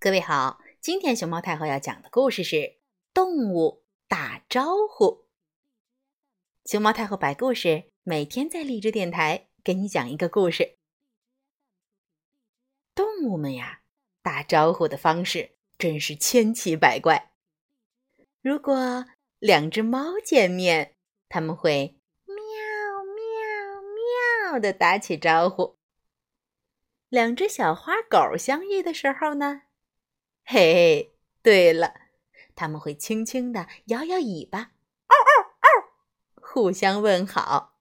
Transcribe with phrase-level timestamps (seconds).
[0.00, 2.56] 各位好，今天熊猫太后要讲的故事是
[3.12, 5.06] 《动物打招呼》。
[6.64, 10.78] 熊猫太后摆故事，每天在荔枝电台给你讲一个故事。
[12.94, 13.80] 动物们呀，
[14.22, 17.32] 打招呼的方式真是千奇百怪。
[18.40, 19.04] 如果
[19.40, 20.94] 两只猫见面，
[21.28, 22.36] 他们会喵
[23.16, 25.76] 喵喵的打起招呼。
[27.08, 29.62] 两只小花狗相遇的时候呢？
[30.50, 31.12] 嘿嘿，
[31.42, 31.92] 对了，
[32.56, 34.72] 他们会轻轻的摇摇尾巴，
[35.08, 35.90] 嗷嗷嗷，
[36.40, 37.74] 互相问好。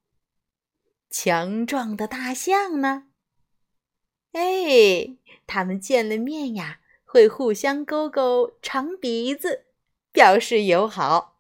[1.09, 3.05] 强壮的大象呢？
[4.33, 5.15] 哎，
[5.47, 9.67] 他们见了面呀，会互相勾勾长鼻子，
[10.11, 11.39] 表示友好。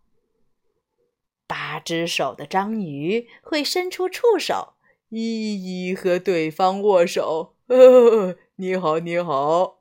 [1.45, 4.75] 八只手的章鱼会伸出触手，
[5.09, 7.57] 一一和对方握手。
[7.67, 9.76] 呃，你好，你好。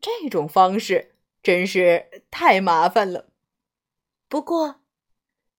[0.00, 3.30] 这种方式真是太麻烦了。
[4.28, 4.80] 不过，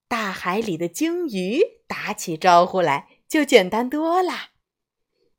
[0.08, 4.52] 大海里的鲸鱼打起招呼来就简单多了。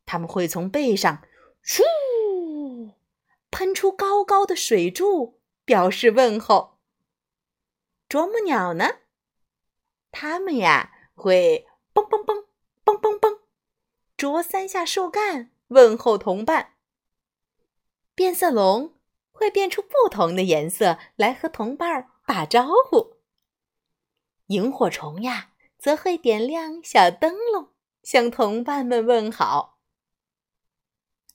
[0.04, 1.22] 他们会从背上
[1.64, 1.82] “咻”
[3.50, 6.78] 喷出高高的水柱，表示问候。
[8.08, 8.96] 啄木鸟呢？
[10.10, 12.46] 它们呀会“嘣嘣嘣，
[12.84, 13.38] 嘣嘣嘣”
[14.18, 16.74] 啄三下树干，问候同伴。
[18.14, 18.94] 变色龙
[19.30, 23.16] 会变出不同的颜色来和同伴打招呼。
[24.46, 27.68] 萤火虫呀，则会点亮小灯笼，
[28.02, 29.78] 向同伴们问好。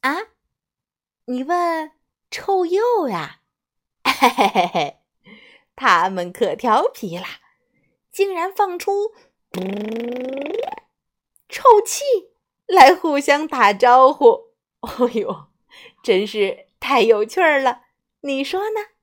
[0.02, 0.18] 啊，
[1.26, 1.92] 你问
[2.30, 3.42] 臭鼬呀？
[4.04, 5.00] 嘿嘿嘿嘿，
[5.76, 7.42] 他们可调皮啦，
[8.12, 9.14] 竟然放出
[11.50, 12.04] 臭气
[12.66, 14.54] 来互相打招呼。
[14.82, 15.48] 哦 呦，
[16.04, 16.65] 真是！
[16.86, 17.82] 太有趣儿了，
[18.22, 18.95] 你说呢？